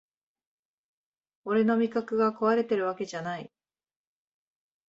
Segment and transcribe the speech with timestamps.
[1.45, 3.51] 俺の味覚がこわれてるわけじゃない